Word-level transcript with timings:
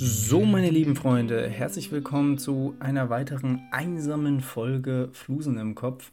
So, 0.00 0.44
meine 0.44 0.70
lieben 0.70 0.94
Freunde, 0.94 1.48
herzlich 1.48 1.90
willkommen 1.90 2.38
zu 2.38 2.76
einer 2.78 3.10
weiteren 3.10 3.66
einsamen 3.72 4.40
Folge 4.40 5.08
Flusen 5.12 5.58
im 5.58 5.74
Kopf. 5.74 6.12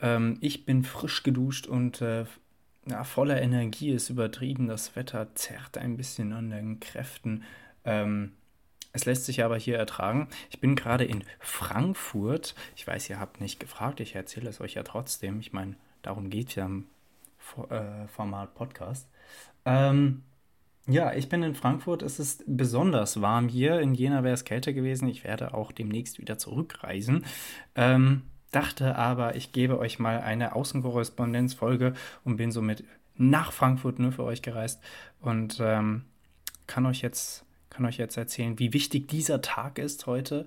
Ähm, 0.00 0.38
ich 0.40 0.64
bin 0.64 0.82
frisch 0.82 1.24
geduscht 1.24 1.66
und 1.66 2.00
äh, 2.00 2.24
ja, 2.86 3.04
voller 3.04 3.42
Energie 3.42 3.90
ist 3.90 4.08
übertrieben. 4.08 4.66
Das 4.66 4.96
Wetter 4.96 5.34
zerrt 5.34 5.76
ein 5.76 5.98
bisschen 5.98 6.32
an 6.32 6.48
den 6.48 6.80
Kräften. 6.80 7.44
Ähm, 7.84 8.32
es 8.94 9.04
lässt 9.04 9.26
sich 9.26 9.44
aber 9.44 9.58
hier 9.58 9.76
ertragen. 9.76 10.28
Ich 10.48 10.60
bin 10.60 10.74
gerade 10.74 11.04
in 11.04 11.22
Frankfurt. 11.38 12.54
Ich 12.76 12.86
weiß, 12.86 13.10
ihr 13.10 13.20
habt 13.20 13.42
nicht 13.42 13.60
gefragt, 13.60 14.00
ich 14.00 14.14
erzähle 14.14 14.48
es 14.48 14.58
euch 14.62 14.72
ja 14.72 14.84
trotzdem. 14.84 15.40
Ich 15.40 15.52
meine, 15.52 15.74
darum 16.00 16.30
geht 16.30 16.48
es 16.48 16.54
ja 16.54 16.64
im 16.64 16.86
äh, 17.68 18.08
Format 18.08 18.54
Podcast. 18.54 19.06
Ähm, 19.66 20.22
ja, 20.88 21.12
ich 21.12 21.28
bin 21.28 21.42
in 21.42 21.54
Frankfurt. 21.54 22.02
Es 22.02 22.18
ist 22.18 22.44
besonders 22.46 23.20
warm 23.20 23.48
hier. 23.48 23.80
In 23.80 23.94
Jena 23.94 24.24
wäre 24.24 24.34
es 24.34 24.44
kälter 24.44 24.72
gewesen. 24.72 25.08
Ich 25.08 25.22
werde 25.22 25.54
auch 25.54 25.70
demnächst 25.70 26.18
wieder 26.18 26.38
zurückreisen. 26.38 27.24
Ähm, 27.74 28.22
dachte 28.50 28.96
aber, 28.96 29.36
ich 29.36 29.52
gebe 29.52 29.78
euch 29.78 29.98
mal 29.98 30.20
eine 30.20 30.54
Außenkorrespondenzfolge 30.54 31.94
und 32.24 32.36
bin 32.38 32.50
somit 32.50 32.84
nach 33.16 33.52
Frankfurt 33.52 33.98
nur 33.98 34.12
für 34.12 34.24
euch 34.24 34.42
gereist 34.42 34.80
und 35.20 35.58
ähm, 35.60 36.04
kann 36.66 36.86
euch 36.86 37.02
jetzt 37.02 37.44
kann 37.70 37.84
euch 37.84 37.98
jetzt 37.98 38.16
erzählen, 38.16 38.58
wie 38.58 38.72
wichtig 38.72 39.08
dieser 39.08 39.40
Tag 39.40 39.78
ist 39.78 40.06
heute. 40.06 40.46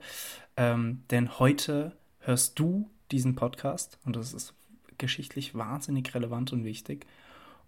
Ähm, 0.57 1.03
denn 1.11 1.39
heute 1.39 1.95
hörst 2.19 2.59
du 2.59 2.89
diesen 3.11 3.35
Podcast 3.35 3.99
und 4.05 4.15
das 4.15 4.33
ist 4.33 4.53
geschichtlich 4.97 5.55
wahnsinnig 5.55 6.13
relevant 6.13 6.51
und 6.51 6.65
wichtig. 6.65 7.05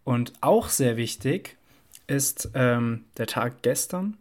Und 0.03 0.33
auch 0.41 0.67
sehr 0.67 0.97
wichtig, 0.97 1.57
ist 2.07 2.51
ähm, 2.53 3.05
der 3.17 3.27
Tag 3.27 3.61
gestern, 3.61 4.17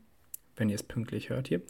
wenn 0.56 0.68
ihr 0.68 0.74
es 0.74 0.82
pünktlich 0.82 1.30
hört 1.30 1.48
hier, 1.48 1.62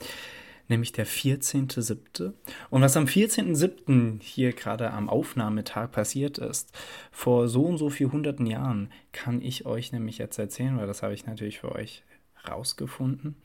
nämlich 0.69 0.93
der 0.93 1.07
14.07. 1.07 2.33
Und 2.71 2.83
was 2.83 2.97
am 2.97 3.05
14.07. 3.05 4.21
hier 4.23 4.53
gerade 4.53 4.91
am 4.91 5.09
Aufnahmetag 5.09 5.91
passiert 5.91 6.39
ist, 6.39 6.77
vor 7.11 7.49
so 7.49 7.65
und 7.65 7.79
so 7.79 7.91
vielen 7.91 8.13
hunderten 8.13 8.47
Jahren, 8.47 8.91
kann 9.13 9.43
ich 9.43 9.67
euch 9.67 9.93
nämlich 9.93 10.19
jetzt 10.19 10.39
erzählen, 10.39 10.79
weil 10.79 10.87
das 10.87 11.03
habe 11.03 11.15
ich 11.15 11.27
natürlich 11.27 11.61
für 11.61 11.73
euch 11.73 12.03
rausgefunden. 12.49 13.37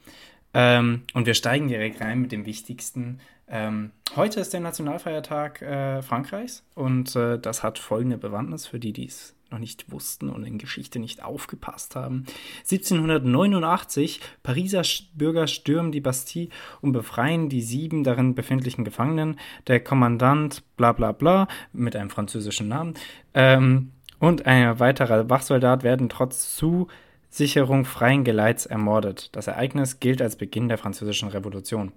Ähm, 0.54 1.04
und 1.14 1.26
wir 1.26 1.34
steigen 1.34 1.68
direkt 1.68 2.02
rein 2.02 2.22
mit 2.22 2.32
dem 2.32 2.46
Wichtigsten. 2.46 3.20
Ähm, 3.48 3.92
heute 4.16 4.40
ist 4.40 4.54
der 4.54 4.60
Nationalfeiertag 4.60 5.62
äh, 5.62 6.02
Frankreichs 6.02 6.64
und 6.74 7.16
äh, 7.16 7.38
das 7.38 7.64
hat 7.64 7.80
folgende 7.80 8.18
Bewandtnis 8.18 8.66
für 8.66 8.80
die, 8.80 8.92
die 8.92 9.06
es 9.06 9.37
noch 9.52 9.60
nicht 9.60 9.92
wussten 9.92 10.30
und 10.30 10.44
in 10.44 10.58
Geschichte 10.58 11.00
nicht 11.00 11.24
aufgepasst 11.24 11.96
haben. 11.96 12.26
1789, 12.60 14.22
Pariser 14.44 14.84
Bürger 15.14 15.48
stürmen 15.48 15.92
die 15.92 16.02
Bastille 16.02 16.50
und 16.82 16.92
befreien 16.92 17.50
die 17.50 17.62
sieben 17.62 18.04
darin 18.04 18.36
befindlichen 18.36 18.86
Gefangenen. 18.86 19.40
Der 19.68 19.80
Kommandant 19.80 20.64
bla 20.78 20.92
bla 20.92 21.12
bla 21.12 21.48
mit 21.74 21.96
einem 21.96 22.10
französischen 22.10 22.68
Namen 22.68 22.94
ähm, 23.34 23.92
und 24.20 24.46
ein 24.46 24.80
weiterer 24.80 25.30
Wachsoldat 25.30 25.84
werden 25.84 26.10
trotz 26.10 26.56
Zusicherung 26.56 27.86
freien 27.86 28.24
Geleits 28.24 28.66
ermordet. 28.66 29.36
Das 29.36 29.48
Ereignis 29.48 30.00
gilt 30.00 30.22
als 30.22 30.38
Beginn 30.38 30.70
der 30.70 30.78
Französischen 30.78 31.30
Revolution. 31.30 31.92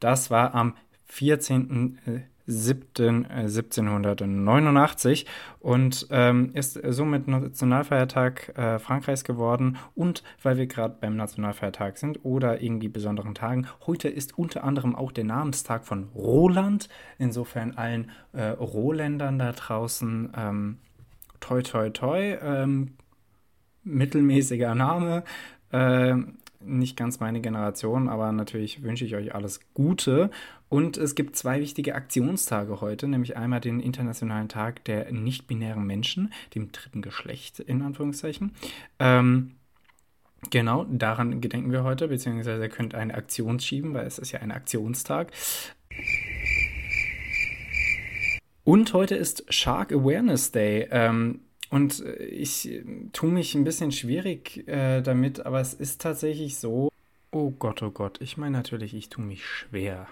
Das 0.00 0.30
war 0.30 0.54
am 0.54 0.74
14. 1.06 2.28
7. 2.50 3.26
1789 3.30 5.26
und 5.60 6.06
ähm, 6.10 6.50
ist 6.54 6.78
somit 6.88 7.28
Nationalfeiertag 7.28 8.56
äh, 8.58 8.78
Frankreichs 8.78 9.24
geworden. 9.24 9.78
Und 9.94 10.22
weil 10.42 10.56
wir 10.56 10.66
gerade 10.66 10.96
beim 11.00 11.16
Nationalfeiertag 11.16 11.98
sind 11.98 12.24
oder 12.24 12.60
irgendwie 12.60 12.88
besonderen 12.88 13.34
Tagen, 13.34 13.66
heute 13.86 14.08
ist 14.08 14.36
unter 14.38 14.64
anderem 14.64 14.96
auch 14.96 15.12
der 15.12 15.24
Namenstag 15.24 15.84
von 15.84 16.08
Roland. 16.14 16.88
Insofern 17.18 17.72
allen 17.72 18.10
äh, 18.32 18.48
Rohländern 18.48 19.38
da 19.38 19.52
draußen 19.52 20.32
ähm, 20.36 20.78
toi 21.38 21.62
toi 21.62 21.90
toi. 21.90 22.36
Ähm, 22.42 22.96
mittelmäßiger 23.84 24.74
Name. 24.74 25.24
Äh, 25.72 26.16
nicht 26.60 26.96
ganz 26.96 27.20
meine 27.20 27.40
Generation, 27.40 28.08
aber 28.08 28.32
natürlich 28.32 28.82
wünsche 28.82 29.04
ich 29.04 29.14
euch 29.14 29.34
alles 29.34 29.60
Gute. 29.74 30.30
Und 30.68 30.96
es 30.96 31.14
gibt 31.14 31.36
zwei 31.36 31.60
wichtige 31.60 31.94
Aktionstage 31.94 32.80
heute, 32.80 33.08
nämlich 33.08 33.36
einmal 33.36 33.60
den 33.60 33.80
Internationalen 33.80 34.48
Tag 34.48 34.84
der 34.84 35.10
nicht-binären 35.10 35.84
Menschen, 35.84 36.32
dem 36.54 36.70
dritten 36.70 37.02
Geschlecht 37.02 37.60
in 37.60 37.82
Anführungszeichen. 37.82 38.52
Ähm, 38.98 39.56
genau, 40.50 40.84
daran 40.84 41.40
gedenken 41.40 41.72
wir 41.72 41.82
heute, 41.82 42.08
beziehungsweise 42.08 42.62
ihr 42.62 42.68
könnt 42.68 42.94
eine 42.94 43.14
Aktion 43.14 43.58
schieben, 43.58 43.94
weil 43.94 44.06
es 44.06 44.18
ist 44.18 44.32
ja 44.32 44.40
ein 44.40 44.52
Aktionstag. 44.52 45.32
Und 48.62 48.92
heute 48.92 49.16
ist 49.16 49.52
Shark 49.52 49.92
Awareness 49.92 50.52
Day. 50.52 50.86
Ähm, 50.90 51.40
und 51.70 52.04
äh, 52.04 52.24
ich 52.24 52.68
äh, 52.70 52.84
tue 53.12 53.30
mich 53.30 53.54
ein 53.54 53.64
bisschen 53.64 53.92
schwierig 53.92 54.66
äh, 54.68 55.00
damit, 55.00 55.46
aber 55.46 55.60
es 55.60 55.72
ist 55.72 56.00
tatsächlich 56.00 56.58
so. 56.58 56.90
Oh 57.32 57.52
Gott, 57.52 57.82
oh 57.82 57.90
Gott, 57.90 58.20
ich 58.20 58.36
meine 58.36 58.56
natürlich, 58.56 58.92
ich 58.92 59.08
tue 59.08 59.24
mich 59.24 59.44
schwer. 59.46 60.08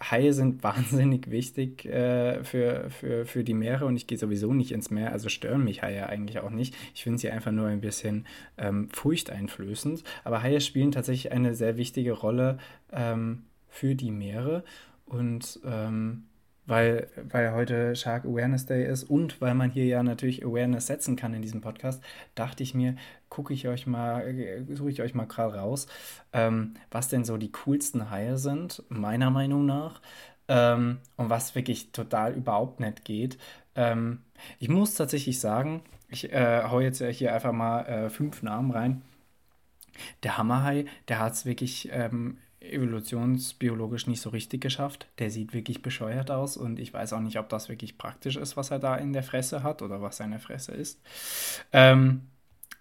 Haie 0.00 0.32
sind 0.32 0.62
wahnsinnig 0.62 1.30
wichtig 1.30 1.84
äh, 1.84 2.42
für, 2.42 2.88
für, 2.90 3.26
für 3.26 3.44
die 3.44 3.54
Meere 3.54 3.84
und 3.84 3.96
ich 3.96 4.06
gehe 4.06 4.16
sowieso 4.16 4.54
nicht 4.54 4.72
ins 4.72 4.90
Meer, 4.90 5.12
also 5.12 5.28
stören 5.28 5.62
mich 5.62 5.82
Haie 5.82 6.08
eigentlich 6.08 6.38
auch 6.38 6.50
nicht. 6.50 6.74
Ich 6.94 7.02
finde 7.02 7.18
sie 7.18 7.30
einfach 7.30 7.52
nur 7.52 7.66
ein 7.66 7.80
bisschen 7.80 8.26
ähm, 8.56 8.88
furchteinflößend. 8.90 10.04
Aber 10.24 10.42
Haie 10.42 10.60
spielen 10.60 10.92
tatsächlich 10.92 11.32
eine 11.32 11.54
sehr 11.54 11.76
wichtige 11.76 12.12
Rolle 12.12 12.58
ähm, 12.92 13.42
für 13.68 13.94
die 13.94 14.10
Meere 14.10 14.64
und 15.04 15.60
ähm, 15.66 16.24
weil, 16.68 17.08
weil 17.30 17.52
heute 17.52 17.96
Shark 17.96 18.24
Awareness 18.24 18.66
Day 18.66 18.86
ist 18.86 19.04
und 19.04 19.40
weil 19.40 19.54
man 19.54 19.70
hier 19.70 19.86
ja 19.86 20.02
natürlich 20.02 20.44
Awareness 20.44 20.86
setzen 20.86 21.16
kann 21.16 21.34
in 21.34 21.42
diesem 21.42 21.62
Podcast, 21.62 22.02
dachte 22.34 22.62
ich 22.62 22.74
mir, 22.74 22.94
gucke 23.30 23.54
ich 23.54 23.66
euch 23.66 23.86
mal, 23.86 24.66
suche 24.74 24.90
ich 24.90 25.00
euch 25.00 25.14
mal 25.14 25.26
gerade 25.26 25.56
raus, 25.56 25.86
ähm, 26.32 26.74
was 26.90 27.08
denn 27.08 27.24
so 27.24 27.38
die 27.38 27.52
coolsten 27.52 28.10
Haie 28.10 28.36
sind, 28.36 28.82
meiner 28.90 29.30
Meinung 29.30 29.64
nach, 29.64 30.02
ähm, 30.48 30.98
und 31.16 31.30
was 31.30 31.54
wirklich 31.54 31.90
total 31.92 32.34
überhaupt 32.34 32.80
nicht 32.80 33.04
geht. 33.04 33.38
Ähm, 33.74 34.24
ich 34.58 34.68
muss 34.68 34.94
tatsächlich 34.94 35.40
sagen, 35.40 35.82
ich 36.08 36.32
äh, 36.32 36.64
hau 36.64 36.80
jetzt 36.80 37.02
hier 37.02 37.34
einfach 37.34 37.52
mal 37.52 37.82
äh, 37.86 38.10
fünf 38.10 38.42
Namen 38.42 38.70
rein. 38.70 39.02
Der 40.22 40.36
Hammerhai, 40.36 40.84
der 41.08 41.18
hat 41.18 41.32
es 41.32 41.46
wirklich 41.46 41.88
ähm, 41.92 42.38
evolutionsbiologisch 42.60 44.06
nicht 44.06 44.20
so 44.20 44.30
richtig 44.30 44.60
geschafft. 44.60 45.08
Der 45.18 45.30
sieht 45.30 45.52
wirklich 45.52 45.82
bescheuert 45.82 46.30
aus 46.30 46.56
und 46.56 46.78
ich 46.78 46.92
weiß 46.92 47.12
auch 47.12 47.20
nicht, 47.20 47.38
ob 47.38 47.48
das 47.48 47.68
wirklich 47.68 47.98
praktisch 47.98 48.36
ist, 48.36 48.56
was 48.56 48.70
er 48.70 48.78
da 48.78 48.96
in 48.96 49.12
der 49.12 49.22
Fresse 49.22 49.62
hat 49.62 49.82
oder 49.82 50.02
was 50.02 50.16
seine 50.16 50.38
Fresse 50.38 50.72
ist. 50.72 51.00
Ähm, 51.72 52.22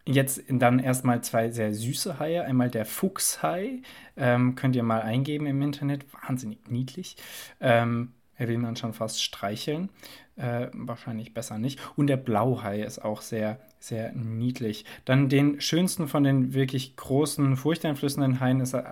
jetzt 0.06 0.44
dann 0.50 0.80
erstmal 0.80 1.22
zwei 1.22 1.52
sehr 1.52 1.74
süße 1.74 2.20
Haie. 2.20 2.44
Einmal 2.44 2.70
der 2.70 2.86
Fuchshai, 2.86 3.82
ähm, 4.16 4.56
könnt 4.56 4.76
ihr 4.76 4.84
mal 4.84 5.02
eingeben 5.02 5.46
im 5.46 5.62
Internet, 5.62 6.06
wahnsinnig 6.14 6.70
niedlich. 6.70 7.18
Ähm, 7.60 8.14
er 8.38 8.48
will 8.48 8.58
man 8.58 8.76
schon 8.76 8.94
fast 8.94 9.22
streicheln. 9.22 9.90
Äh, 10.36 10.68
wahrscheinlich 10.74 11.34
besser 11.34 11.58
nicht. 11.58 11.80
Und 11.96 12.06
der 12.08 12.18
Blauhai 12.18 12.84
ist 12.84 13.04
auch 13.04 13.22
sehr, 13.22 13.60
sehr 13.80 14.14
niedlich. 14.14 14.86
Dann 15.04 15.30
den 15.30 15.60
schönsten 15.60 16.08
von 16.08 16.24
den 16.24 16.54
wirklich 16.54 16.96
großen, 16.96 17.58
furchteinflößenden 17.58 18.40
Haien 18.40 18.60
ist 18.60 18.76
äh, 18.76 18.84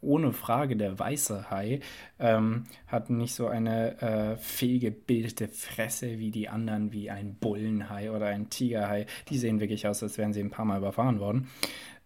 ohne 0.00 0.32
Frage 0.32 0.76
der 0.76 0.98
weiße 0.98 1.50
Hai. 1.50 1.80
Ähm, 2.18 2.64
hat 2.86 3.10
nicht 3.10 3.34
so 3.34 3.48
eine 3.48 4.00
äh, 4.00 4.36
fehlgebildete 4.38 5.48
Fresse 5.48 6.18
wie 6.18 6.30
die 6.30 6.48
anderen, 6.48 6.90
wie 6.90 7.10
ein 7.10 7.34
Bullenhai 7.34 8.10
oder 8.10 8.28
ein 8.28 8.48
Tigerhai. 8.48 9.04
Die 9.28 9.36
sehen 9.36 9.60
wirklich 9.60 9.86
aus, 9.86 10.02
als 10.02 10.16
wären 10.16 10.32
sie 10.32 10.40
ein 10.40 10.50
paar 10.50 10.64
Mal 10.64 10.78
überfahren 10.78 11.20
worden. 11.20 11.48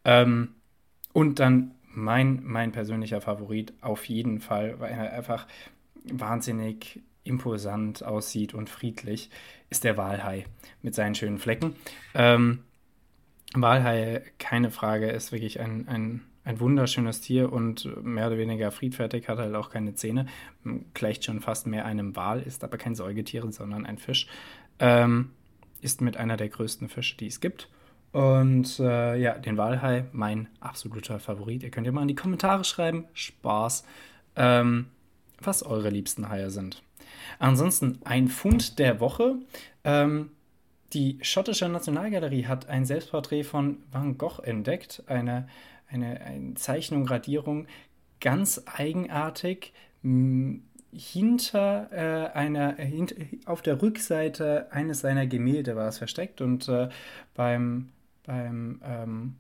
Ähm, 0.05 0.57
und 1.13 1.39
dann 1.39 1.77
mein, 1.95 2.41
mein 2.43 2.73
persönlicher 2.73 3.21
Favorit 3.21 3.75
auf 3.81 4.07
jeden 4.07 4.41
Fall, 4.41 4.81
weil 4.81 4.91
er 4.91 5.13
einfach 5.13 5.47
wahnsinnig 6.11 7.01
imposant 7.25 8.03
aussieht 8.03 8.55
und 8.55 8.69
friedlich, 8.69 9.31
ist 9.71 9.85
der 9.85 9.97
Walhai 9.97 10.45
mit 10.83 10.95
seinen 10.95 11.15
schönen 11.15 11.39
Flecken. 11.39 11.77
Ähm, 12.15 12.65
Walhai, 13.55 14.23
keine 14.39 14.71
Frage, 14.71 15.11
ist 15.11 15.31
wirklich 15.31 15.61
ein, 15.61 15.87
ein, 15.89 16.23
ein 16.45 16.59
wunderschönes 16.59 17.21
Tier 17.21 17.53
und 17.53 18.05
mehr 18.05 18.27
oder 18.27 18.39
weniger 18.39 18.71
friedfertig, 18.71 19.29
hat 19.29 19.39
halt 19.39 19.55
auch 19.55 19.71
keine 19.71 19.95
Zähne, 19.95 20.27
gleicht 20.95 21.25
schon 21.25 21.41
fast 21.41 21.67
mehr 21.67 21.85
einem 21.85 22.17
Wal, 22.17 22.43
ist 22.43 22.65
aber 22.65 22.79
kein 22.79 22.95
Säugetier, 22.95 23.51
sondern 23.53 23.87
ein 23.87 23.99
Fisch. 23.99 24.27
Ähm, 24.79 25.31
ist 25.81 26.01
mit 26.01 26.17
einer 26.17 26.37
der 26.37 26.49
größten 26.49 26.89
Fische, 26.89 27.17
die 27.17 27.27
es 27.27 27.41
gibt. 27.41 27.69
Und 28.13 28.79
äh, 28.79 29.17
ja, 29.17 29.39
den 29.39 29.57
Walhai, 29.57 30.05
mein 30.13 30.49
absoluter 30.61 31.19
Favorit. 31.19 31.63
Ihr 31.63 31.71
könnt 31.71 31.87
ja 31.87 31.93
mal 31.93 32.03
in 32.03 32.09
die 32.09 32.15
Kommentare 32.15 32.63
schreiben. 32.63 33.07
Spaß. 33.15 33.85
Ähm, 34.37 34.87
was 35.47 35.63
eure 35.63 35.91
liebsten 35.91 36.29
Haie 36.29 36.51
sind. 36.51 36.83
Ansonsten 37.39 37.99
ein 38.05 38.29
Fund 38.29 38.79
der 38.79 39.01
Woche. 39.01 39.37
Ähm, 39.85 40.31
die 40.93 41.19
schottische 41.23 41.69
Nationalgalerie 41.69 42.47
hat 42.47 42.69
ein 42.69 42.85
Selbstporträt 42.85 43.45
von 43.45 43.79
Van 43.91 44.19
Gogh 44.19 44.43
entdeckt, 44.43 45.03
eine, 45.07 45.49
eine, 45.89 46.21
eine 46.21 46.55
Zeichnung, 46.55 47.07
Radierung, 47.07 47.67
ganz 48.21 48.63
eigenartig 48.67 49.73
hinter 50.93 51.89
äh, 51.93 52.37
einer, 52.37 52.75
hint, 52.75 53.15
auf 53.47 53.63
der 53.63 53.81
Rückseite 53.81 54.69
eines 54.71 55.01
seiner 55.01 55.27
Gemälde 55.27 55.77
war 55.77 55.89
es 55.89 55.99
versteckt 55.99 56.41
und 56.41 56.69
äh, 56.69 56.89
beim, 57.35 57.89
beim 58.27 58.81
ähm, 58.85 59.37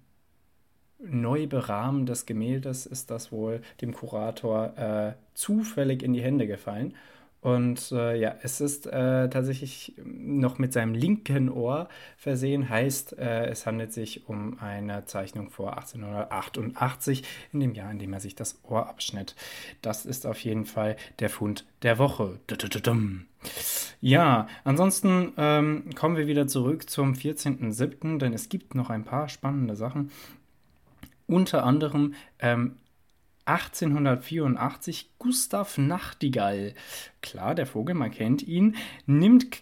Neuberahmen 1.05 2.07
des 2.07 2.27
Gemäldes 2.27 2.87
ist 2.87 3.11
das 3.11 3.33
wohl 3.33 3.63
dem 3.81 3.93
Kurator 3.93 4.77
äh, 4.77 5.13
zufällig 5.35 6.03
in 6.03 6.13
die 6.13 6.23
Hände 6.23 6.47
gefallen. 6.47 6.95
Und 7.43 7.91
äh, 7.91 8.17
ja, 8.17 8.37
es 8.43 8.61
ist 8.61 8.87
äh, 8.87 9.29
tatsächlich 9.29 9.95
noch 10.05 10.59
mit 10.59 10.73
seinem 10.73 10.95
linken 10.95 11.49
Ohr 11.49 11.89
versehen, 12.17 12.69
heißt, 12.69 13.19
äh, 13.19 13.47
es 13.47 13.67
handelt 13.67 13.93
sich 13.93 14.29
um 14.29 14.61
eine 14.61 15.07
Zeichnung 15.07 15.51
vor 15.51 15.77
1888, 15.77 17.25
in 17.53 17.59
dem 17.59 17.75
Jahr, 17.75 17.91
in 17.91 17.99
dem 17.99 18.13
er 18.13 18.21
sich 18.21 18.37
das 18.37 18.61
Ohr 18.63 18.89
abschnitt. 18.89 19.35
Das 19.83 20.07
ist 20.07 20.25
auf 20.25 20.39
jeden 20.39 20.67
Fall 20.67 20.95
der 21.19 21.31
Fund 21.31 21.67
der 21.83 21.99
Woche. 21.99 22.39
Ja, 24.01 24.47
ansonsten 24.63 25.33
ähm, 25.37 25.91
kommen 25.97 26.17
wir 26.17 26.29
wieder 26.29 26.47
zurück 26.47 26.89
zum 26.89 27.15
14.07., 27.15 28.19
denn 28.19 28.35
es 28.35 28.51
gibt 28.51 28.77
noch 28.77 28.89
ein 28.89 29.03
paar 29.03 29.29
spannende 29.29 29.75
Sachen. 29.75 30.13
Unter 31.27 31.65
anderem 31.65 32.15
ähm, 32.39 32.77
1884 33.45 35.11
Gustav 35.19 35.79
Nachtigall, 35.79 36.75
klar, 37.21 37.55
der 37.55 37.67
Vogel, 37.67 37.95
man 37.95 38.11
kennt 38.11 38.43
ihn, 38.43 38.77
nimmt, 39.07 39.61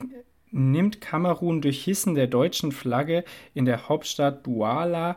nimmt 0.50 1.00
Kamerun 1.00 1.62
durch 1.62 1.84
Hissen 1.84 2.14
der 2.14 2.26
deutschen 2.26 2.72
Flagge 2.72 3.24
in 3.54 3.64
der 3.64 3.88
Hauptstadt 3.88 4.46
Douala 4.46 5.16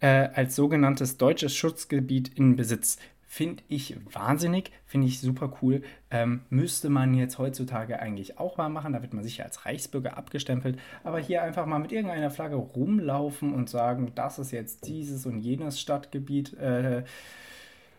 äh, 0.00 0.28
als 0.34 0.56
sogenanntes 0.56 1.16
deutsches 1.16 1.54
Schutzgebiet 1.54 2.36
in 2.36 2.56
Besitz. 2.56 2.98
Finde 3.34 3.62
ich 3.68 3.96
wahnsinnig, 4.12 4.72
finde 4.84 5.06
ich 5.06 5.18
super 5.18 5.54
cool. 5.62 5.80
Ähm, 6.10 6.42
müsste 6.50 6.90
man 6.90 7.14
jetzt 7.14 7.38
heutzutage 7.38 7.98
eigentlich 7.98 8.38
auch 8.38 8.58
mal 8.58 8.68
machen. 8.68 8.92
Da 8.92 9.00
wird 9.00 9.14
man 9.14 9.24
sicher 9.24 9.44
als 9.44 9.64
Reichsbürger 9.64 10.18
abgestempelt. 10.18 10.78
Aber 11.02 11.18
hier 11.18 11.42
einfach 11.42 11.64
mal 11.64 11.78
mit 11.78 11.92
irgendeiner 11.92 12.30
Flagge 12.30 12.56
rumlaufen 12.56 13.54
und 13.54 13.70
sagen, 13.70 14.12
das 14.14 14.38
ist 14.38 14.50
jetzt 14.50 14.86
dieses 14.86 15.24
und 15.24 15.38
jenes 15.38 15.80
Stadtgebiet. 15.80 16.52
Äh, 16.58 17.04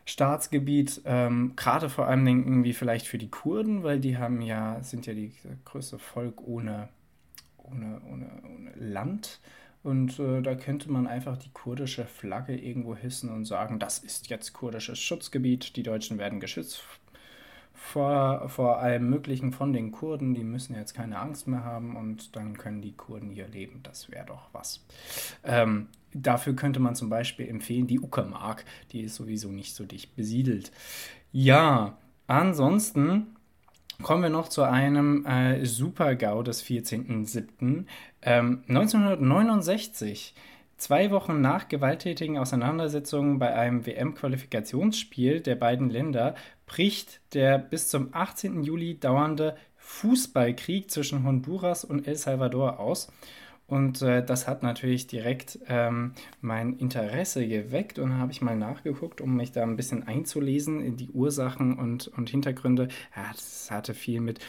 Staatsgebiet, 0.06 1.02
ähm, 1.06 1.54
gerade 1.56 1.90
vor 1.90 2.06
allem 2.06 2.28
irgendwie 2.28 2.74
vielleicht 2.74 3.08
für 3.08 3.18
die 3.18 3.32
Kurden, 3.32 3.82
weil 3.82 4.00
die 4.00 4.20
haben 4.20 4.40
ja, 4.40 4.84
sind 4.84 5.08
ja 5.08 5.16
die 5.16 5.32
größte 5.66 5.98
Volk 5.98 6.48
ohne, 6.48 6.90
ohne, 7.58 8.02
ohne, 8.08 8.30
ohne 8.56 8.72
Land. 8.76 9.40
Und 9.84 10.18
äh, 10.20 10.42
da 10.42 10.56
könnte 10.56 10.90
man 10.90 11.08
einfach 11.08 11.38
die 11.38 11.52
kurdische 11.52 12.06
Flagge 12.06 12.56
irgendwo 12.56 12.96
hissen 12.96 13.30
und 13.30 13.46
sagen, 13.46 13.80
das 13.80 14.00
ist 14.00 14.30
jetzt 14.30 14.54
kurdisches 14.54 15.00
Schutzgebiet, 15.00 15.76
die 15.76 15.84
Deutschen 15.84 16.18
werden 16.18 16.40
geschützt 16.40 16.84
vor, 17.84 18.48
vor 18.50 18.80
allem 18.80 19.10
Möglichen 19.10 19.52
von 19.52 19.74
den 19.74 19.92
Kurden, 19.92 20.34
die 20.34 20.44
müssen 20.44 20.74
jetzt 20.74 20.94
keine 20.94 21.20
Angst 21.20 21.48
mehr 21.48 21.64
haben 21.64 21.96
und 21.98 22.36
dann 22.36 22.58
können 22.58 22.82
die 22.82 22.94
Kurden 22.94 23.30
hier 23.30 23.48
leben. 23.48 23.82
Das 23.84 24.10
wäre 24.10 24.26
doch 24.26 24.50
was. 24.54 24.86
Ähm, 25.44 25.90
dafür 26.14 26.56
könnte 26.56 26.80
man 26.80 26.96
zum 26.96 27.10
Beispiel 27.10 27.48
empfehlen 27.48 27.88
die 27.88 28.00
Uckermark, 28.00 28.64
die 28.92 29.02
ist 29.02 29.16
sowieso 29.16 29.50
nicht 29.50 29.76
so 29.76 29.86
dicht 29.86 30.16
besiedelt. 30.16 30.72
Ja, 31.32 31.98
ansonsten 32.26 33.36
kommen 34.04 34.24
wir 34.24 34.30
noch 34.30 34.50
zu 34.50 34.64
einem 34.64 35.26
äh, 35.26 35.66
Super-GAU 35.66 36.44
des 36.44 36.64
14.07. 36.64 37.86
Ähm, 38.22 38.64
1969 38.68 40.36
Zwei 40.84 41.12
Wochen 41.12 41.40
nach 41.40 41.70
gewalttätigen 41.70 42.38
Auseinandersetzungen 42.38 43.40
bei 43.40 43.54
einem 43.54 43.86
WM-Qualifikationsspiel 43.86 45.40
der 45.40 45.56
beiden 45.56 45.90
Länder 45.90 46.36
bricht 46.66 47.22
der 47.34 47.58
bis 47.58 47.88
zum 47.88 48.10
18. 48.12 48.64
Juli 48.64 49.00
dauernde 49.00 49.56
Fußballkrieg 49.78 50.92
zwischen 50.92 51.24
Honduras 51.24 51.86
und 51.86 52.06
El 52.06 52.16
Salvador 52.16 52.82
aus. 52.82 53.10
Und 53.68 54.02
äh, 54.02 54.24
das 54.24 54.48
hat 54.48 54.62
natürlich 54.62 55.08
direkt 55.08 55.60
ähm, 55.68 56.14
mein 56.42 56.78
Interesse 56.78 57.48
geweckt 57.48 57.98
und 57.98 58.18
habe 58.18 58.32
ich 58.32 58.42
mal 58.42 58.58
nachgeguckt, 58.58 59.22
um 59.22 59.36
mich 59.36 59.52
da 59.52 59.64
ein 59.64 59.78
bisschen 59.78 60.04
einzulesen 60.04 60.82
in 60.82 60.98
die 60.98 61.10
Ursachen 61.10 61.78
und, 61.78 62.08
und 62.10 62.30
Hintergründe. 62.30 62.90
Ja, 63.16 63.32
das 63.32 63.72
hatte 63.72 63.94
viel 63.94 64.20
mit 64.20 64.40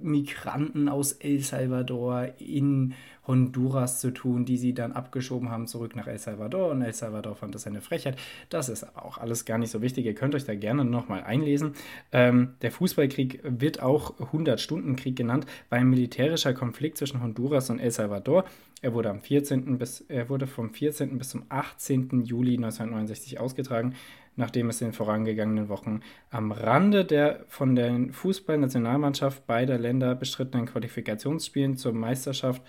Migranten 0.00 0.88
aus 0.88 1.12
El 1.12 1.40
Salvador 1.40 2.28
in 2.38 2.94
Honduras 3.26 4.00
zu 4.00 4.10
tun, 4.10 4.44
die 4.44 4.56
sie 4.56 4.74
dann 4.74 4.92
abgeschoben 4.92 5.50
haben 5.50 5.66
zurück 5.66 5.96
nach 5.96 6.06
El 6.06 6.18
Salvador. 6.18 6.70
Und 6.70 6.82
El 6.82 6.92
Salvador 6.92 7.34
fand 7.34 7.54
das 7.54 7.66
eine 7.66 7.80
Frechheit. 7.80 8.16
Das 8.50 8.68
ist 8.68 8.84
aber 8.84 9.04
auch 9.04 9.18
alles 9.18 9.44
gar 9.44 9.58
nicht 9.58 9.70
so 9.70 9.82
wichtig. 9.82 10.04
Ihr 10.06 10.14
könnt 10.14 10.34
euch 10.34 10.44
da 10.44 10.54
gerne 10.54 10.84
nochmal 10.84 11.24
einlesen. 11.24 11.74
Ähm, 12.12 12.54
der 12.62 12.70
Fußballkrieg 12.70 13.40
wird 13.44 13.82
auch 13.82 14.18
100-Stunden-Krieg 14.18 15.16
genannt, 15.16 15.46
weil 15.70 15.80
ein 15.80 15.90
militärischer 15.90 16.54
Konflikt 16.54 16.98
zwischen 16.98 17.22
Honduras 17.22 17.70
und 17.70 17.78
El 17.78 17.90
Salvador. 17.90 18.44
Er 18.82 18.92
wurde, 18.92 19.10
am 19.10 19.20
14. 19.20 19.78
Bis, 19.78 20.02
er 20.02 20.28
wurde 20.28 20.46
vom 20.46 20.74
14. 20.74 21.16
bis 21.16 21.30
zum 21.30 21.44
18. 21.48 22.24
Juli 22.24 22.56
1969 22.56 23.40
ausgetragen 23.40 23.94
nachdem 24.36 24.68
es 24.68 24.80
in 24.80 24.88
den 24.88 24.94
vorangegangenen 24.94 25.68
Wochen 25.68 26.00
am 26.30 26.52
Rande 26.52 27.04
der 27.04 27.44
von 27.48 27.76
der 27.76 28.08
Fußballnationalmannschaft 28.10 29.46
beider 29.46 29.78
Länder 29.78 30.14
bestrittenen 30.14 30.66
Qualifikationsspielen 30.66 31.76
zur 31.76 31.92
Meisterschaft 31.92 32.62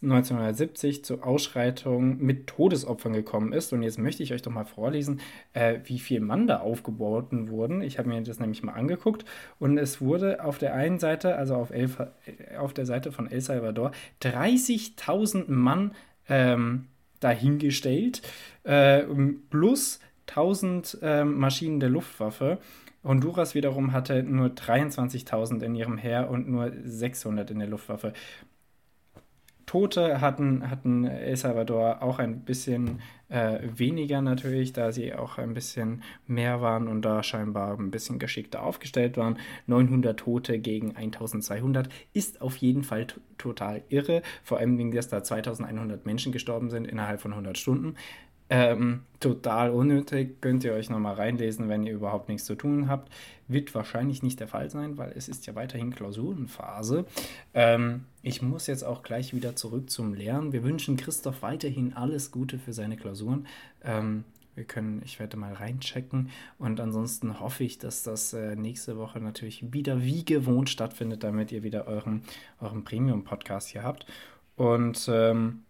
1970 0.00 1.04
zu 1.04 1.22
Ausschreitungen 1.22 2.18
mit 2.18 2.46
Todesopfern 2.46 3.12
gekommen 3.12 3.52
ist. 3.52 3.72
Und 3.72 3.82
jetzt 3.82 3.98
möchte 3.98 4.22
ich 4.22 4.32
euch 4.32 4.42
doch 4.42 4.52
mal 4.52 4.64
vorlesen, 4.64 5.20
äh, 5.52 5.80
wie 5.84 5.98
viel 5.98 6.20
Mann 6.20 6.46
da 6.46 6.60
aufgebaut 6.60 7.26
wurden. 7.30 7.82
Ich 7.82 7.98
habe 7.98 8.08
mir 8.08 8.20
das 8.22 8.40
nämlich 8.40 8.62
mal 8.62 8.72
angeguckt 8.72 9.24
und 9.58 9.78
es 9.78 10.00
wurde 10.00 10.44
auf 10.44 10.58
der 10.58 10.74
einen 10.74 10.98
Seite, 10.98 11.36
also 11.36 11.56
auf, 11.56 11.70
El, 11.70 11.90
auf 12.58 12.72
der 12.72 12.86
Seite 12.86 13.12
von 13.12 13.30
El 13.30 13.40
Salvador, 13.40 13.92
30.000 14.22 15.50
Mann 15.50 15.92
ähm, 16.28 16.86
dahingestellt, 17.20 18.22
äh, 18.64 19.04
plus 19.50 20.00
1000 20.26 20.98
äh, 21.02 21.24
Maschinen 21.24 21.80
der 21.80 21.90
Luftwaffe. 21.90 22.58
Honduras 23.04 23.54
wiederum 23.54 23.92
hatte 23.92 24.22
nur 24.22 24.48
23.000 24.48 25.62
in 25.62 25.74
ihrem 25.74 25.98
Heer 25.98 26.30
und 26.30 26.48
nur 26.48 26.72
600 26.84 27.50
in 27.50 27.58
der 27.58 27.68
Luftwaffe. 27.68 28.12
Tote 29.72 30.20
hatten, 30.20 30.68
hatten 30.68 31.06
El 31.06 31.34
Salvador 31.34 32.02
auch 32.02 32.18
ein 32.18 32.40
bisschen 32.40 33.00
äh, 33.30 33.58
weniger 33.62 34.20
natürlich, 34.20 34.74
da 34.74 34.92
sie 34.92 35.14
auch 35.14 35.38
ein 35.38 35.54
bisschen 35.54 36.02
mehr 36.26 36.60
waren 36.60 36.88
und 36.88 37.00
da 37.00 37.22
scheinbar 37.22 37.78
ein 37.78 37.90
bisschen 37.90 38.18
geschickter 38.18 38.62
aufgestellt 38.64 39.16
waren. 39.16 39.38
900 39.68 40.20
Tote 40.20 40.58
gegen 40.58 40.94
1200 40.94 41.88
ist 42.12 42.42
auf 42.42 42.56
jeden 42.56 42.84
Fall 42.84 43.06
total 43.38 43.82
irre, 43.88 44.20
vor 44.44 44.58
allem, 44.58 44.90
dass 44.90 45.08
da 45.08 45.22
2100 45.22 46.04
Menschen 46.04 46.32
gestorben 46.32 46.68
sind 46.68 46.86
innerhalb 46.86 47.22
von 47.22 47.30
100 47.30 47.56
Stunden. 47.56 47.94
Ähm, 48.54 49.00
total 49.18 49.70
unnötig, 49.70 50.42
könnt 50.42 50.62
ihr 50.62 50.74
euch 50.74 50.90
nochmal 50.90 51.14
reinlesen, 51.14 51.70
wenn 51.70 51.84
ihr 51.84 51.94
überhaupt 51.94 52.28
nichts 52.28 52.44
zu 52.44 52.54
tun 52.54 52.86
habt. 52.86 53.10
Wird 53.48 53.74
wahrscheinlich 53.74 54.22
nicht 54.22 54.40
der 54.40 54.48
Fall 54.48 54.68
sein, 54.68 54.98
weil 54.98 55.14
es 55.16 55.26
ist 55.26 55.46
ja 55.46 55.54
weiterhin 55.54 55.94
Klausurenphase. 55.94 57.06
Ähm, 57.54 58.04
ich 58.20 58.42
muss 58.42 58.66
jetzt 58.66 58.82
auch 58.82 59.02
gleich 59.02 59.32
wieder 59.32 59.56
zurück 59.56 59.88
zum 59.88 60.12
Lernen. 60.12 60.52
Wir 60.52 60.64
wünschen 60.64 60.98
Christoph 60.98 61.40
weiterhin 61.40 61.94
alles 61.94 62.30
Gute 62.30 62.58
für 62.58 62.74
seine 62.74 62.98
Klausuren. 62.98 63.46
Ähm, 63.82 64.24
wir 64.54 64.64
können, 64.64 65.00
ich 65.02 65.18
werde 65.18 65.38
mal 65.38 65.54
reinchecken 65.54 66.28
und 66.58 66.78
ansonsten 66.78 67.40
hoffe 67.40 67.64
ich, 67.64 67.78
dass 67.78 68.02
das 68.02 68.34
äh, 68.34 68.54
nächste 68.54 68.98
Woche 68.98 69.18
natürlich 69.18 69.72
wieder 69.72 70.02
wie 70.02 70.26
gewohnt 70.26 70.68
stattfindet, 70.68 71.24
damit 71.24 71.52
ihr 71.52 71.62
wieder 71.62 71.86
euren, 71.86 72.22
euren 72.60 72.84
Premium-Podcast 72.84 73.70
hier 73.70 73.82
habt. 73.82 74.04
Und 74.56 75.08
ähm, 75.10 75.62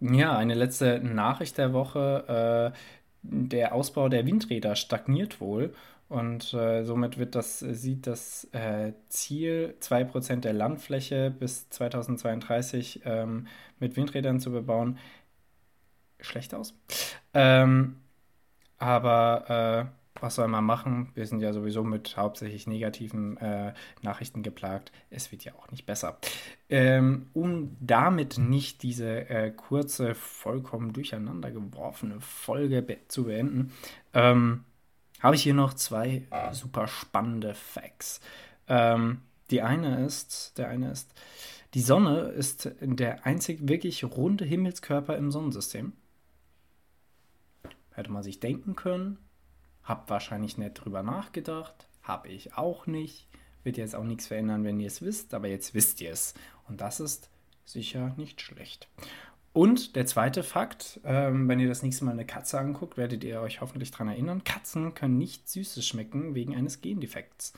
ja, 0.00 0.36
eine 0.36 0.54
letzte 0.54 1.00
Nachricht 1.00 1.58
der 1.58 1.72
Woche. 1.72 2.72
Äh, 2.74 2.78
der 3.22 3.74
Ausbau 3.74 4.08
der 4.08 4.26
Windräder 4.26 4.76
stagniert 4.76 5.40
wohl 5.40 5.74
und 6.08 6.54
äh, 6.54 6.84
somit 6.84 7.18
wird 7.18 7.34
das, 7.34 7.58
sieht 7.58 8.06
das 8.06 8.44
äh, 8.52 8.92
Ziel, 9.08 9.74
2% 9.80 10.40
der 10.40 10.52
Landfläche 10.52 11.30
bis 11.30 11.68
2032 11.70 13.02
ähm, 13.04 13.48
mit 13.80 13.96
Windrädern 13.96 14.38
zu 14.38 14.52
bebauen, 14.52 14.98
schlecht 16.20 16.54
aus. 16.54 16.74
Ähm, 17.34 17.96
aber 18.78 19.90
äh, 19.90 20.05
was 20.22 20.36
soll 20.36 20.48
man 20.48 20.64
machen? 20.64 21.10
Wir 21.14 21.26
sind 21.26 21.40
ja 21.40 21.52
sowieso 21.52 21.84
mit 21.84 22.16
hauptsächlich 22.16 22.66
negativen 22.66 23.36
äh, 23.38 23.74
Nachrichten 24.02 24.42
geplagt. 24.42 24.92
Es 25.10 25.32
wird 25.32 25.44
ja 25.44 25.54
auch 25.54 25.70
nicht 25.70 25.86
besser. 25.86 26.18
Ähm, 26.68 27.28
um 27.32 27.76
damit 27.80 28.38
nicht 28.38 28.82
diese 28.82 29.28
äh, 29.28 29.50
kurze, 29.50 30.14
vollkommen 30.14 30.92
durcheinander 30.92 31.50
geworfene 31.50 32.20
Folge 32.20 32.82
be 32.82 32.98
zu 33.08 33.24
beenden, 33.24 33.72
ähm, 34.14 34.64
habe 35.20 35.36
ich 35.36 35.42
hier 35.42 35.54
noch 35.54 35.74
zwei 35.74 36.26
super 36.52 36.88
spannende 36.88 37.54
Facts. 37.54 38.20
Ähm, 38.68 39.22
die 39.50 39.62
eine 39.62 40.04
ist, 40.04 40.58
der 40.58 40.68
eine 40.68 40.90
ist, 40.90 41.14
die 41.74 41.80
Sonne 41.80 42.28
ist 42.28 42.70
der 42.80 43.26
einzig 43.26 43.68
wirklich 43.68 44.04
runde 44.04 44.44
Himmelskörper 44.44 45.16
im 45.16 45.30
Sonnensystem. 45.30 45.92
Hätte 47.90 48.12
man 48.12 48.22
sich 48.22 48.40
denken 48.40 48.76
können, 48.76 49.18
Habt 49.86 50.10
wahrscheinlich 50.10 50.58
nicht 50.58 50.74
drüber 50.74 51.02
nachgedacht. 51.02 51.86
Habe 52.02 52.28
ich 52.28 52.54
auch 52.54 52.86
nicht. 52.86 53.26
Wird 53.64 53.78
jetzt 53.78 53.96
auch 53.96 54.04
nichts 54.04 54.26
verändern, 54.26 54.64
wenn 54.64 54.78
ihr 54.78 54.88
es 54.88 55.00
wisst, 55.00 55.32
aber 55.32 55.48
jetzt 55.48 55.74
wisst 55.74 56.00
ihr 56.00 56.12
es. 56.12 56.34
Und 56.68 56.80
das 56.80 57.00
ist 57.00 57.30
sicher 57.64 58.12
nicht 58.16 58.40
schlecht. 58.40 58.88
Und 59.52 59.96
der 59.96 60.04
zweite 60.04 60.42
Fakt, 60.42 61.00
ähm, 61.04 61.48
wenn 61.48 61.60
ihr 61.60 61.68
das 61.68 61.82
nächste 61.82 62.04
Mal 62.04 62.10
eine 62.10 62.26
Katze 62.26 62.58
anguckt, 62.58 62.98
werdet 62.98 63.24
ihr 63.24 63.40
euch 63.40 63.62
hoffentlich 63.62 63.90
daran 63.90 64.08
erinnern, 64.08 64.44
Katzen 64.44 64.92
können 64.92 65.16
nicht 65.16 65.48
Süßes 65.48 65.86
schmecken 65.86 66.34
wegen 66.34 66.54
eines 66.54 66.82
Gendefekts. 66.82 67.54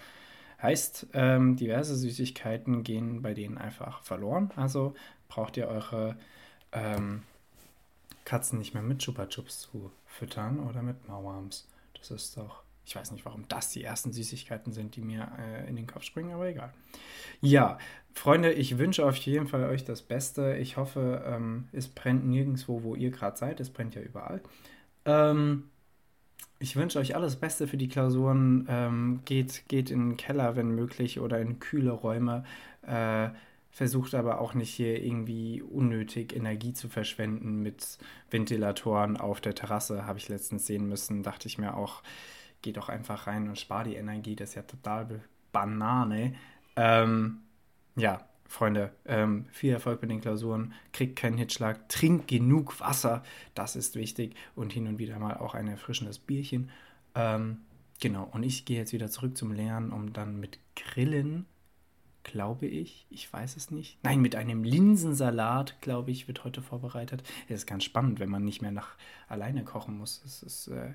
Heißt, 0.62 1.08
ähm, 1.12 1.56
diverse 1.56 1.96
Süßigkeiten 1.96 2.84
gehen 2.84 3.20
bei 3.22 3.34
denen 3.34 3.58
einfach 3.58 4.02
verloren. 4.02 4.52
Also 4.54 4.94
braucht 5.28 5.56
ihr 5.56 5.66
eure 5.66 6.16
ähm, 6.72 7.22
Katzen 8.24 8.58
nicht 8.58 8.74
mehr 8.74 8.82
mit 8.82 9.00
Chupa 9.00 9.26
Chups 9.26 9.60
zu 9.60 9.90
füttern 10.06 10.60
oder 10.60 10.82
mit 10.82 11.08
Mauarms. 11.08 11.66
Das 11.98 12.10
ist 12.10 12.36
doch 12.36 12.62
ich 12.88 12.96
weiß 12.96 13.12
nicht, 13.12 13.26
warum 13.26 13.46
das 13.48 13.70
die 13.70 13.84
ersten 13.84 14.12
Süßigkeiten 14.12 14.72
sind, 14.72 14.96
die 14.96 15.02
mir 15.02 15.30
äh, 15.38 15.68
in 15.68 15.76
den 15.76 15.86
Kopf 15.86 16.04
springen, 16.04 16.32
aber 16.32 16.48
egal. 16.48 16.72
Ja, 17.42 17.76
Freunde, 18.14 18.50
ich 18.52 18.78
wünsche 18.78 19.04
auf 19.04 19.16
jeden 19.16 19.46
Fall 19.46 19.64
euch 19.64 19.84
das 19.84 20.00
Beste. 20.00 20.56
Ich 20.56 20.78
hoffe, 20.78 21.22
ähm, 21.26 21.68
es 21.72 21.88
brennt 21.88 22.26
nirgendwo, 22.26 22.82
wo 22.82 22.94
ihr 22.94 23.10
gerade 23.10 23.36
seid. 23.36 23.60
Es 23.60 23.68
brennt 23.68 23.94
ja 23.94 24.00
überall. 24.00 24.40
Ähm, 25.04 25.64
ich 26.60 26.76
wünsche 26.76 26.98
euch 26.98 27.14
alles 27.14 27.36
Beste 27.36 27.68
für 27.68 27.76
die 27.76 27.88
Klausuren. 27.88 28.66
Ähm, 28.70 29.20
geht, 29.26 29.68
geht 29.68 29.90
in 29.90 30.10
den 30.10 30.16
Keller, 30.16 30.56
wenn 30.56 30.70
möglich, 30.70 31.20
oder 31.20 31.38
in 31.40 31.58
kühle 31.60 31.90
Räume. 31.90 32.44
Äh, 32.86 33.28
versucht 33.78 34.16
aber 34.16 34.40
auch 34.40 34.54
nicht 34.54 34.74
hier 34.74 35.00
irgendwie 35.04 35.62
unnötig 35.62 36.34
Energie 36.34 36.72
zu 36.72 36.88
verschwenden 36.88 37.62
mit 37.62 37.98
Ventilatoren 38.28 39.16
auf 39.16 39.40
der 39.40 39.54
Terrasse. 39.54 40.04
Habe 40.04 40.18
ich 40.18 40.28
letztens 40.28 40.66
sehen 40.66 40.88
müssen. 40.88 41.22
Dachte 41.22 41.46
ich 41.46 41.58
mir 41.58 41.76
auch, 41.76 42.02
geh 42.60 42.72
doch 42.72 42.88
einfach 42.88 43.28
rein 43.28 43.48
und 43.48 43.56
spar 43.56 43.84
die 43.84 43.94
Energie, 43.94 44.34
das 44.34 44.48
ist 44.48 44.54
ja 44.56 44.62
total 44.62 45.20
Banane. 45.52 46.34
Ähm, 46.74 47.42
ja, 47.94 48.26
Freunde, 48.48 48.90
ähm, 49.04 49.46
viel 49.52 49.72
Erfolg 49.74 50.00
bei 50.00 50.08
den 50.08 50.22
Klausuren, 50.22 50.74
kriegt 50.92 51.14
keinen 51.14 51.38
Hitschlag, 51.38 51.88
trinkt 51.88 52.26
genug 52.26 52.80
Wasser, 52.80 53.22
das 53.54 53.76
ist 53.76 53.94
wichtig 53.94 54.34
und 54.56 54.72
hin 54.72 54.88
und 54.88 54.98
wieder 54.98 55.20
mal 55.20 55.36
auch 55.36 55.54
ein 55.54 55.68
erfrischendes 55.68 56.18
Bierchen. 56.18 56.70
Ähm, 57.14 57.58
genau, 58.00 58.28
und 58.32 58.42
ich 58.42 58.64
gehe 58.64 58.78
jetzt 58.78 58.92
wieder 58.92 59.08
zurück 59.08 59.36
zum 59.36 59.52
Lernen, 59.52 59.92
um 59.92 60.12
dann 60.12 60.40
mit 60.40 60.58
Grillen, 60.74 61.46
glaube 62.28 62.66
ich, 62.66 63.06
ich 63.10 63.32
weiß 63.32 63.56
es 63.56 63.70
nicht, 63.70 63.98
nein, 64.04 64.20
mit 64.20 64.36
einem 64.36 64.62
Linsensalat, 64.62 65.80
glaube 65.80 66.10
ich, 66.10 66.28
wird 66.28 66.44
heute 66.44 66.62
vorbereitet. 66.62 67.22
Es 67.48 67.60
ist 67.60 67.66
ganz 67.66 67.84
spannend, 67.84 68.20
wenn 68.20 68.30
man 68.30 68.44
nicht 68.44 68.62
mehr 68.62 68.72
nach 68.72 68.96
alleine 69.28 69.64
kochen 69.64 69.98
muss. 69.98 70.22
Es 70.24 70.42
ist 70.42 70.68
äh, 70.68 70.92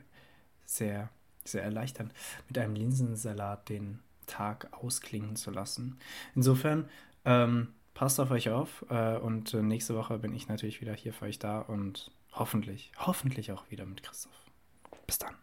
sehr 0.66 1.10
sehr 1.46 1.64
erleichternd, 1.64 2.14
mit 2.48 2.58
einem 2.58 2.76
Linsensalat 2.76 3.70
den 3.70 4.00
Tag 4.26 4.70
ausklingen 4.72 5.36
zu 5.36 5.52
lassen. 5.52 6.00
Insofern, 6.36 6.90
ähm, 7.26 7.70
passt 7.94 8.20
auf 8.20 8.32
euch 8.32 8.50
auf 8.50 8.86
äh, 8.90 9.18
und 9.18 9.54
äh, 9.54 9.62
nächste 9.62 9.96
Woche 9.96 10.18
bin 10.18 10.34
ich 10.34 10.48
natürlich 10.48 10.82
wieder 10.82 10.94
hier 10.94 11.14
für 11.14 11.26
euch 11.26 11.40
da 11.40 11.60
und 11.60 12.12
hoffentlich, 12.34 12.92
hoffentlich 12.98 13.52
auch 13.52 13.70
wieder 13.70 13.86
mit 13.86 14.04
Christoph. 14.04 14.34
Bis 15.06 15.20
dann. 15.20 15.36